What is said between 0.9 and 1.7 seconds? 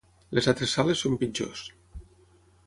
són pitjors.